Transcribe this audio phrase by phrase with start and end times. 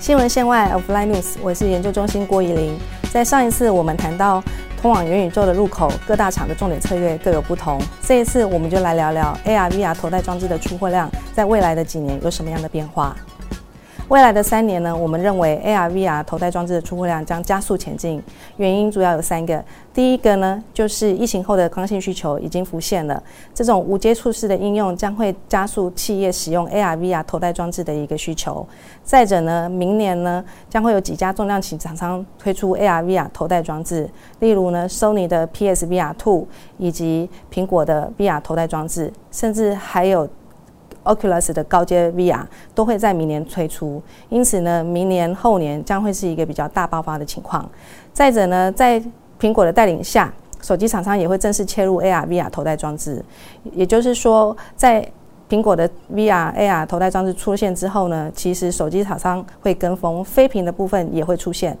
[0.00, 2.74] 新闻线外 Offline News，我是研究中心郭怡玲。
[3.12, 4.42] 在上一次我们谈到
[4.80, 7.78] 通往元宇宙的入口，各大厂的重点策略各有不同。
[8.02, 13.14] 这一次我们就来聊聊 AR、VR 头戴装置的出货量，在未来的几年有什么样的变化。
[14.10, 18.20] 未来的三年呢，我们认为 AR、VR 头戴装置的出货量将加速前进。
[18.56, 19.64] 原因主要有三个。
[19.94, 23.22] 第一个呢，就是疫情后的刚性需求已经浮现了，
[23.54, 28.66] 这种无接触式的应用将会加速企业使用 AR、VR 头戴装置的一个需求。
[29.04, 40.28] 再者呢，明年呢，将会有几家重量级厂商推出 AR、VR 头戴装置，例如呢，Sony 的 PSVR Two 以及苹果的 VR 头戴装置，甚至还有。
[41.04, 42.42] Oculus 的高阶 VR
[42.74, 47.68] 都会在明年推出，因此呢，明年后年将会是一个比较大爆发的情况。
[48.12, 49.02] 再者呢，在
[49.40, 53.24] 苹果的带领下，手机厂商也会正式切入 AR、VR 头戴装置。
[53.72, 55.06] 也就是说，在
[55.48, 61.76] 苹果的 VR、AR 头戴装置出现之后呢，其实手机厂商会跟风，非屏的部分也会出现。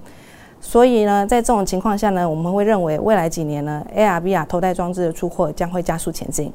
[0.60, 6.52] 所以呢，在这种情况下呢，我们会认为未来几年呢，AR、VR 头戴装置的出货将会加速前进。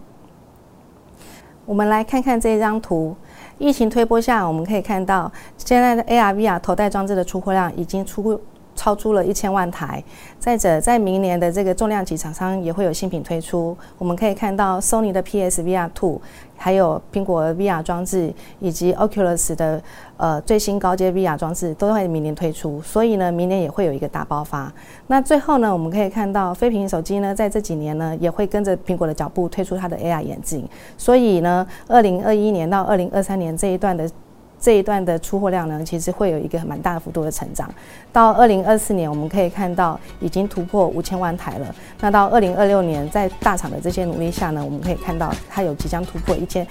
[1.65, 3.15] 我们来看看这张图，
[3.57, 8.39] 疫情推波下，我们可以看到现在的 AR、VR 头戴装置的出货量已经出。
[8.75, 10.03] 超出了一千万台。
[10.39, 13.75] 再者，在明年的这个重量级厂商也会有新品推出。
[13.97, 16.21] 我们可以看到，Sony 的 PSVR Two，
[16.55, 19.81] 还有苹果 VR 装置，以及 Oculus 的
[20.17, 22.79] 呃最新高阶 VR 装置都会明年推出。
[22.81, 24.71] 所以呢，明年也会有一个大爆发。
[25.07, 30.67] 那最后呢，我们可以看到，飞屏手机呢，在这几年呢，也会跟着苹果的脚步推出它的 AR 眼镜。
[30.95, 34.07] 所以呢，二零二一年到二零二三年这一段的。
[34.59, 37.69] 这一段的出货量呢，其实会有一个蛮大幅度的成长。
[38.11, 41.75] 到二零二四年，我们可以看到已经突破五千万台了。
[41.99, 46.65] 那到二零二六年，在大厂的这些努力下呢，我们可以看到它有即将突破一千、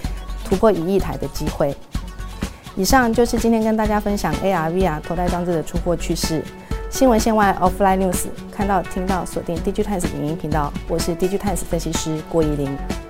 [0.45, 1.75] 突破一亿台的机会。
[2.77, 6.43] 以上就是今天跟大家分享 AR、VR 头戴装置的出货趋势。
[6.91, 10.73] 新闻线外 Offline News，看到、听到，锁定 DigiTimes 影音频道。
[10.89, 13.04] 我是 DigiTimes 分析师郭依林。